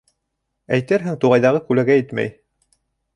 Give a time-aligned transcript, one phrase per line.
[0.77, 2.33] Әйтерһең, туғайҙағы күләгә етмәй.